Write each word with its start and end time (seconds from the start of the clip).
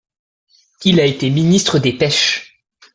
Il 0.83 0.99
a 0.99 1.05
été 1.05 1.29
ministre 1.29 1.77
des 1.77 1.93
Pêches. 1.93 2.59